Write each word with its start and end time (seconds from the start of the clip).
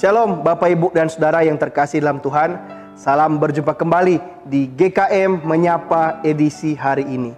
Shalom 0.00 0.40
Bapak 0.40 0.72
Ibu 0.72 0.96
dan 0.96 1.12
Saudara 1.12 1.44
yang 1.44 1.60
terkasih 1.60 2.00
dalam 2.00 2.24
Tuhan. 2.24 2.56
Salam 2.96 3.36
berjumpa 3.36 3.76
kembali 3.76 4.16
di 4.48 4.64
GKM 4.72 5.44
Menyapa 5.44 6.24
edisi 6.24 6.72
hari 6.72 7.04
ini. 7.04 7.36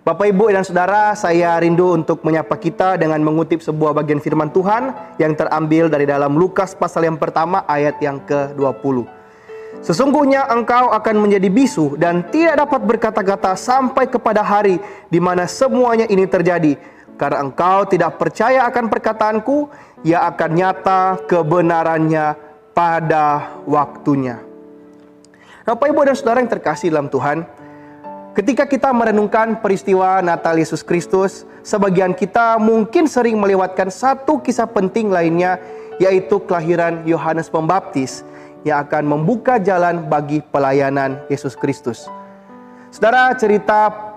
Bapak 0.00 0.32
Ibu 0.32 0.48
dan 0.48 0.64
Saudara 0.64 1.12
saya 1.12 1.60
rindu 1.60 1.92
untuk 1.92 2.24
menyapa 2.24 2.56
kita 2.56 2.96
dengan 2.96 3.20
mengutip 3.20 3.60
sebuah 3.60 3.92
bagian 3.92 4.16
firman 4.16 4.48
Tuhan 4.48 4.96
Yang 5.20 5.44
terambil 5.44 5.92
dari 5.92 6.08
dalam 6.08 6.40
Lukas 6.40 6.72
pasal 6.72 7.04
yang 7.04 7.20
pertama 7.20 7.68
ayat 7.68 8.00
yang 8.00 8.16
ke-20 8.24 9.04
Sesungguhnya 9.84 10.48
engkau 10.48 10.96
akan 10.96 11.20
menjadi 11.20 11.52
bisu 11.52 12.00
dan 12.00 12.24
tidak 12.32 12.64
dapat 12.64 12.80
berkata-kata 12.80 13.52
sampai 13.60 14.08
kepada 14.08 14.40
hari 14.40 14.80
di 15.12 15.20
mana 15.20 15.44
semuanya 15.44 16.08
ini 16.08 16.24
terjadi 16.24 16.80
karena 17.20 17.44
engkau 17.44 17.84
tidak 17.84 18.16
percaya 18.16 18.64
akan 18.64 18.88
perkataanku, 18.88 19.68
ia 20.08 20.24
akan 20.24 20.50
nyata 20.56 21.20
kebenarannya 21.28 22.32
pada 22.72 23.60
waktunya. 23.68 24.40
Bapak 25.68 25.92
Ibu 25.92 26.00
dan 26.08 26.16
Saudara 26.16 26.40
yang 26.40 26.48
terkasih 26.48 26.88
dalam 26.88 27.12
Tuhan, 27.12 27.44
ketika 28.32 28.64
kita 28.64 28.88
merenungkan 28.96 29.60
peristiwa 29.60 30.24
Natal 30.24 30.56
Yesus 30.56 30.80
Kristus, 30.80 31.44
sebagian 31.60 32.16
kita 32.16 32.56
mungkin 32.56 33.04
sering 33.04 33.36
melewatkan 33.36 33.92
satu 33.92 34.40
kisah 34.40 34.64
penting 34.64 35.12
lainnya, 35.12 35.60
yaitu 36.00 36.40
kelahiran 36.48 37.04
Yohanes 37.04 37.52
Pembaptis 37.52 38.24
yang 38.64 38.80
akan 38.88 39.04
membuka 39.04 39.60
jalan 39.60 40.08
bagi 40.08 40.40
pelayanan 40.40 41.20
Yesus 41.28 41.52
Kristus. 41.52 42.08
Saudara, 42.88 43.36
cerita 43.36 44.09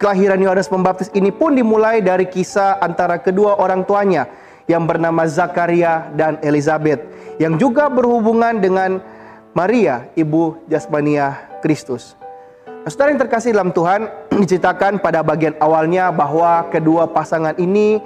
Kelahiran 0.00 0.40
Yohanes 0.40 0.64
Pembaptis 0.64 1.12
ini 1.12 1.28
pun 1.28 1.52
dimulai 1.52 2.00
dari 2.00 2.24
kisah 2.24 2.80
antara 2.80 3.20
kedua 3.20 3.60
orang 3.60 3.84
tuanya 3.84 4.24
yang 4.64 4.88
bernama 4.88 5.28
Zakaria 5.28 6.08
dan 6.16 6.40
Elizabeth 6.40 7.04
yang 7.36 7.60
juga 7.60 7.92
berhubungan 7.92 8.64
dengan 8.64 9.04
Maria, 9.52 10.08
ibu 10.16 10.56
jasmania 10.72 11.36
Kristus. 11.60 12.16
Nah, 12.64 12.88
saudara 12.88 13.12
yang 13.12 13.20
terkasih 13.20 13.52
dalam 13.52 13.76
Tuhan, 13.76 14.08
diceritakan 14.40 15.04
pada 15.04 15.20
bagian 15.20 15.52
awalnya 15.60 16.08
bahwa 16.08 16.64
kedua 16.72 17.04
pasangan 17.04 17.52
ini 17.60 18.00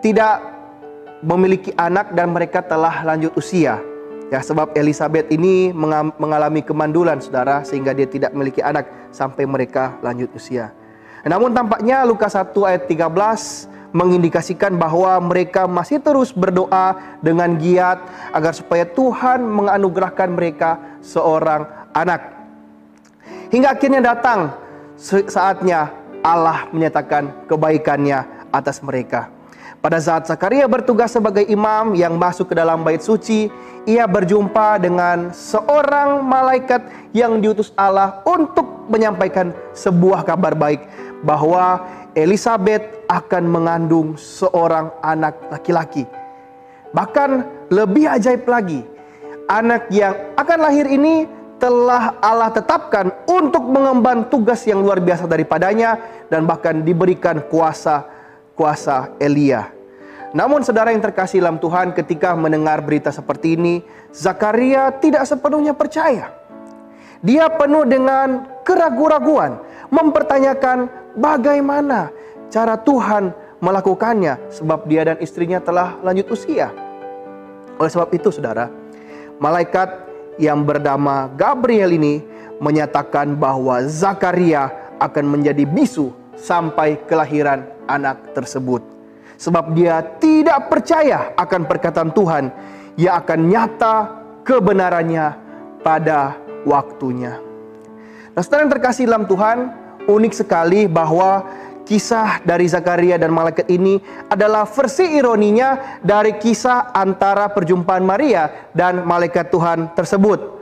tidak 0.00 0.40
memiliki 1.20 1.76
anak 1.76 2.16
dan 2.16 2.32
mereka 2.32 2.64
telah 2.64 3.04
lanjut 3.04 3.36
usia. 3.36 3.84
Ya, 4.32 4.40
sebab 4.40 4.72
Elizabeth 4.72 5.28
ini 5.28 5.76
mengalami 6.16 6.64
kemandulan, 6.64 7.20
saudara, 7.20 7.62
sehingga 7.68 7.92
dia 7.92 8.08
tidak 8.08 8.32
memiliki 8.32 8.64
anak 8.64 8.88
sampai 9.12 9.44
mereka 9.44 10.00
lanjut 10.00 10.32
usia. 10.32 10.72
Namun 11.26 11.50
tampaknya 11.50 12.06
Lukas 12.06 12.38
1 12.38 12.54
ayat 12.62 12.86
13 12.86 13.74
mengindikasikan 13.90 14.78
bahwa 14.78 15.18
mereka 15.18 15.66
masih 15.66 15.98
terus 15.98 16.30
berdoa 16.30 17.18
dengan 17.18 17.58
giat 17.58 17.98
agar 18.30 18.54
supaya 18.54 18.86
Tuhan 18.86 19.42
menganugerahkan 19.42 20.30
mereka 20.30 20.78
seorang 21.02 21.66
anak. 21.90 22.30
Hingga 23.50 23.74
akhirnya 23.74 24.02
datang 24.02 24.54
saatnya 25.26 25.90
Allah 26.22 26.70
menyatakan 26.70 27.46
kebaikannya 27.50 28.50
atas 28.54 28.78
mereka. 28.82 29.35
Pada 29.84 30.00
saat 30.00 30.26
Zakaria 30.26 30.66
bertugas 30.66 31.12
sebagai 31.12 31.44
imam 31.46 31.94
yang 31.94 32.16
masuk 32.16 32.50
ke 32.50 32.54
dalam 32.56 32.82
bait 32.82 33.04
suci, 33.04 33.52
ia 33.86 34.08
berjumpa 34.08 34.82
dengan 34.82 35.30
seorang 35.30 36.24
malaikat 36.26 36.82
yang 37.14 37.38
diutus 37.38 37.70
Allah 37.78 38.24
untuk 38.26 38.66
menyampaikan 38.90 39.54
sebuah 39.76 40.26
kabar 40.26 40.58
baik 40.58 40.82
bahwa 41.22 41.86
Elizabeth 42.16 42.82
akan 43.06 43.44
mengandung 43.46 44.16
seorang 44.18 44.90
anak 45.04 45.38
laki-laki. 45.52 46.08
Bahkan 46.90 47.30
lebih 47.70 48.08
ajaib 48.08 48.48
lagi, 48.48 48.80
anak 49.46 49.86
yang 49.92 50.16
akan 50.34 50.58
lahir 50.66 50.88
ini 50.88 51.28
telah 51.56 52.16
Allah 52.20 52.52
tetapkan 52.52 53.12
untuk 53.28 53.64
mengemban 53.64 54.28
tugas 54.28 54.64
yang 54.68 54.80
luar 54.84 55.00
biasa 55.00 55.24
daripadanya 55.24 56.00
dan 56.28 56.44
bahkan 56.44 56.84
diberikan 56.84 57.40
kuasa 57.48 58.04
kuasa 58.56 59.12
Elia. 59.20 59.70
Namun 60.32 60.64
saudara 60.64 60.90
yang 60.90 61.04
terkasih 61.04 61.38
dalam 61.38 61.60
Tuhan 61.60 61.94
ketika 61.94 62.34
mendengar 62.34 62.82
berita 62.82 63.12
seperti 63.14 63.54
ini, 63.54 63.84
Zakaria 64.10 64.90
tidak 64.96 65.28
sepenuhnya 65.28 65.76
percaya. 65.76 66.32
Dia 67.24 67.48
penuh 67.52 67.88
dengan 67.88 68.44
keraguan-raguan, 68.66 69.60
mempertanyakan 69.88 70.90
bagaimana 71.16 72.12
cara 72.52 72.76
Tuhan 72.76 73.32
melakukannya 73.64 74.52
sebab 74.52 74.84
dia 74.84 75.08
dan 75.08 75.16
istrinya 75.24 75.62
telah 75.62 75.96
lanjut 76.04 76.28
usia. 76.36 76.68
Oleh 77.80 77.90
sebab 77.92 78.12
itu 78.12 78.28
saudara, 78.28 78.68
malaikat 79.40 79.88
yang 80.36 80.64
bernama 80.64 81.32
Gabriel 81.32 81.92
ini 81.96 82.20
menyatakan 82.60 83.36
bahwa 83.36 83.84
Zakaria 83.84 84.72
akan 85.00 85.24
menjadi 85.28 85.64
bisu 85.64 86.12
sampai 86.36 87.00
kelahiran 87.08 87.64
anak 87.88 88.36
tersebut. 88.36 88.84
Sebab 89.36 89.76
dia 89.76 90.00
tidak 90.16 90.72
percaya 90.72 91.36
akan 91.36 91.68
perkataan 91.68 92.12
Tuhan, 92.12 92.44
ia 92.96 93.20
akan 93.20 93.40
nyata 93.48 93.94
kebenarannya 94.44 95.26
pada 95.84 96.40
waktunya. 96.64 97.36
Nah, 98.32 98.40
saudara 98.40 98.64
yang 98.64 98.72
terkasih 98.72 99.04
dalam 99.04 99.28
Tuhan, 99.28 99.58
unik 100.08 100.32
sekali 100.32 100.88
bahwa 100.88 101.44
kisah 101.86 102.42
dari 102.42 102.64
Zakaria 102.66 103.20
dan 103.20 103.30
malaikat 103.30 103.68
ini 103.68 104.00
adalah 104.32 104.64
versi 104.64 105.20
ironinya 105.20 106.00
dari 106.00 106.40
kisah 106.40 106.96
antara 106.96 107.52
perjumpaan 107.52 108.02
Maria 108.02 108.72
dan 108.72 109.04
malaikat 109.04 109.52
Tuhan 109.52 109.92
tersebut. 109.92 110.55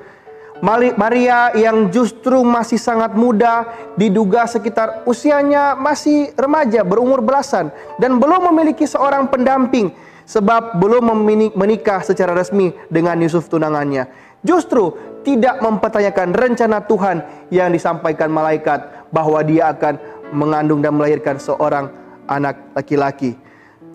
Maria 0.63 1.51
yang 1.59 1.91
justru 1.91 2.47
masih 2.47 2.79
sangat 2.79 3.19
muda, 3.19 3.67
diduga 3.99 4.47
sekitar 4.47 5.03
usianya 5.03 5.75
masih 5.75 6.31
remaja, 6.39 6.87
berumur 6.87 7.19
belasan, 7.19 7.75
dan 7.99 8.23
belum 8.23 8.55
memiliki 8.55 8.87
seorang 8.87 9.27
pendamping, 9.27 9.91
sebab 10.25 10.79
belum 10.79 11.11
menikah 11.59 12.07
secara 12.07 12.39
resmi 12.39 12.71
dengan 12.87 13.19
Yusuf 13.19 13.51
tunangannya. 13.51 14.07
Justru 14.47 14.95
tidak 15.25 15.59
mempertanyakan 15.59 16.37
rencana 16.37 16.85
Tuhan 16.85 17.49
yang 17.49 17.73
disampaikan 17.73 18.29
malaikat 18.31 19.09
bahwa 19.11 19.41
dia 19.43 19.73
akan 19.73 19.97
mengandung 20.37 20.85
dan 20.85 20.95
melahirkan 20.95 21.41
seorang 21.41 21.91
anak 22.29 22.61
laki-laki. 22.77 23.35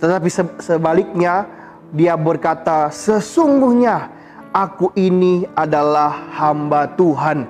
Tetapi 0.02 0.30
sebaliknya 0.60 1.46
dia 1.94 2.18
berkata, 2.18 2.90
"Sesungguhnya 2.90 4.19
aku 4.54 4.94
ini 4.98 5.46
adalah 5.54 6.30
hamba 6.36 6.90
Tuhan. 6.94 7.46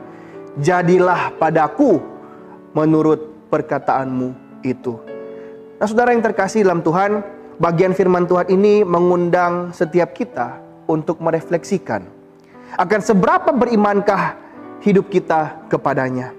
Jadilah 0.60 1.36
padaku 1.40 2.00
menurut 2.76 3.48
perkataanmu 3.48 4.62
itu." 4.66 5.00
Nah, 5.80 5.88
saudara 5.88 6.12
yang 6.12 6.24
terkasih 6.24 6.68
dalam 6.68 6.84
Tuhan, 6.84 7.24
bagian 7.60 7.96
firman 7.96 8.28
Tuhan 8.28 8.52
ini 8.52 8.84
mengundang 8.84 9.72
setiap 9.72 10.12
kita 10.12 10.60
untuk 10.90 11.24
merefleksikan 11.24 12.04
akan 12.76 13.00
seberapa 13.02 13.50
berimankah 13.56 14.38
hidup 14.84 15.10
kita 15.10 15.66
kepadanya. 15.72 16.36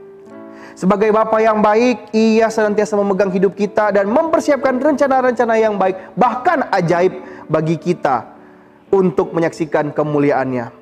Sebagai 0.78 1.12
Bapa 1.12 1.42
yang 1.42 1.60
baik, 1.60 2.15
ia 2.15 2.48
senantiasa 2.48 2.97
memegang 2.97 3.28
hidup 3.28 3.53
kita 3.53 3.92
dan 3.92 4.09
mempersiapkan 4.09 4.81
rencana-rencana 4.81 5.54
yang 5.60 5.77
baik, 5.77 6.15
bahkan 6.16 6.65
ajaib 6.72 7.21
bagi 7.50 7.77
kita 7.77 8.39
untuk 8.90 9.32
menyaksikan 9.34 9.94
kemuliaannya. 9.94 10.78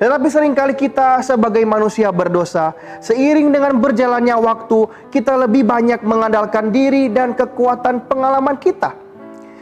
Tetapi 0.00 0.26
sering 0.32 0.56
kali 0.56 0.72
kita 0.72 1.20
sebagai 1.20 1.60
manusia 1.68 2.08
berdosa, 2.08 2.72
seiring 3.04 3.52
dengan 3.52 3.76
berjalannya 3.76 4.32
waktu, 4.40 4.88
kita 5.12 5.36
lebih 5.36 5.68
banyak 5.68 6.00
mengandalkan 6.00 6.72
diri 6.72 7.12
dan 7.12 7.36
kekuatan 7.36 8.08
pengalaman 8.08 8.56
kita 8.56 8.96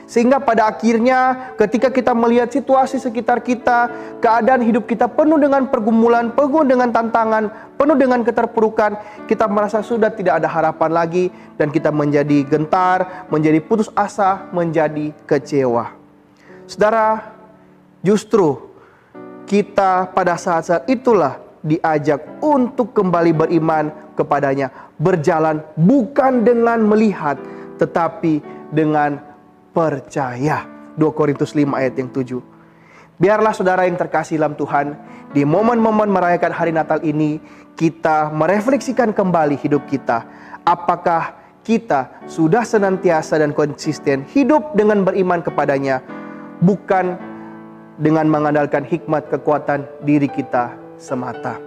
sehingga 0.08 0.40
pada 0.40 0.72
akhirnya 0.72 1.52
ketika 1.60 1.92
kita 1.92 2.16
melihat 2.16 2.48
situasi 2.48 2.96
sekitar 2.96 3.44
kita, 3.44 3.92
keadaan 4.24 4.64
hidup 4.64 4.88
kita 4.88 5.04
penuh 5.04 5.36
dengan 5.36 5.68
pergumulan, 5.68 6.32
penuh 6.32 6.64
dengan 6.64 6.88
tantangan, 6.88 7.76
penuh 7.76 7.92
dengan 7.92 8.24
keterpurukan, 8.24 8.96
kita 9.28 9.44
merasa 9.52 9.84
sudah 9.84 10.08
tidak 10.08 10.40
ada 10.40 10.48
harapan 10.48 10.90
lagi 10.96 11.28
dan 11.60 11.68
kita 11.68 11.92
menjadi 11.92 12.40
gentar, 12.48 13.28
menjadi 13.28 13.60
putus 13.60 13.92
asa, 13.92 14.48
menjadi 14.48 15.12
kecewa. 15.28 15.92
Saudara, 16.64 17.36
justru 18.08 18.56
kita 19.44 20.08
pada 20.16 20.40
saat-saat 20.40 20.88
itulah 20.88 21.36
diajak 21.60 22.40
untuk 22.40 22.96
kembali 22.96 23.36
beriman 23.36 23.92
kepadanya, 24.16 24.72
berjalan 24.96 25.60
bukan 25.76 26.40
dengan 26.40 26.80
melihat 26.80 27.36
tetapi 27.76 28.40
dengan 28.72 29.20
percaya. 29.76 30.64
2 30.96 31.04
Korintus 31.14 31.52
5 31.52 31.68
ayat 31.76 31.94
yang 32.00 32.10
7. 32.10 32.40
Biarlah 33.18 33.52
saudara 33.54 33.86
yang 33.86 33.98
terkasih 33.98 34.40
dalam 34.40 34.54
Tuhan, 34.58 34.94
di 35.34 35.42
momen-momen 35.46 36.10
merayakan 36.10 36.54
hari 36.54 36.72
Natal 36.74 37.02
ini, 37.02 37.38
kita 37.78 38.30
merefleksikan 38.34 39.14
kembali 39.14 39.58
hidup 39.58 39.86
kita. 39.86 40.26
Apakah 40.66 41.34
kita 41.62 42.24
sudah 42.26 42.66
senantiasa 42.66 43.38
dan 43.38 43.54
konsisten 43.54 44.26
hidup 44.34 44.74
dengan 44.74 45.06
beriman 45.06 45.42
kepadanya, 45.42 46.02
bukan 46.62 47.27
dengan 47.98 48.30
mengandalkan 48.30 48.86
hikmat 48.86 49.26
kekuatan 49.28 49.84
diri 50.06 50.30
kita 50.30 50.72
semata. 50.96 51.58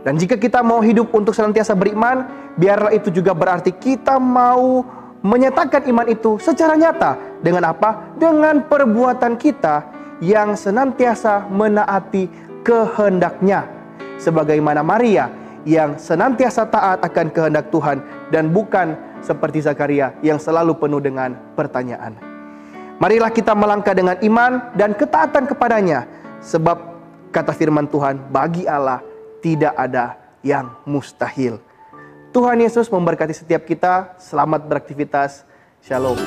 Dan 0.00 0.16
jika 0.16 0.40
kita 0.40 0.64
mau 0.64 0.80
hidup 0.80 1.12
untuk 1.12 1.36
senantiasa 1.36 1.76
beriman, 1.76 2.24
biarlah 2.56 2.92
itu 2.92 3.12
juga 3.12 3.36
berarti 3.36 3.72
kita 3.72 4.16
mau 4.16 4.80
menyatakan 5.20 5.84
iman 5.92 6.08
itu 6.08 6.40
secara 6.40 6.72
nyata 6.76 7.40
dengan 7.44 7.68
apa? 7.68 8.16
Dengan 8.16 8.64
perbuatan 8.64 9.36
kita 9.36 9.84
yang 10.24 10.56
senantiasa 10.56 11.48
menaati 11.52 12.28
kehendaknya. 12.64 13.68
Sebagaimana 14.20 14.84
Maria 14.84 15.32
yang 15.68 16.00
senantiasa 16.00 16.68
taat 16.68 17.04
akan 17.04 17.28
kehendak 17.32 17.68
Tuhan 17.68 18.00
dan 18.32 18.48
bukan 18.52 18.96
seperti 19.20 19.60
Zakaria 19.64 20.16
yang 20.24 20.40
selalu 20.40 20.76
penuh 20.80 21.00
dengan 21.00 21.36
pertanyaan. 21.56 22.29
Marilah 23.00 23.32
kita 23.32 23.56
melangkah 23.56 23.96
dengan 23.96 24.20
iman 24.20 24.76
dan 24.76 24.92
ketaatan 24.92 25.48
kepadanya 25.48 26.04
sebab 26.44 26.76
kata 27.32 27.56
firman 27.56 27.88
Tuhan 27.88 28.20
bagi 28.28 28.68
Allah 28.68 29.00
tidak 29.40 29.72
ada 29.72 30.20
yang 30.44 30.68
mustahil. 30.84 31.56
Tuhan 32.28 32.60
Yesus 32.60 32.92
memberkati 32.92 33.32
setiap 33.32 33.64
kita. 33.64 34.20
Selamat 34.20 34.68
beraktivitas. 34.68 35.48
Shalom. 35.80 36.20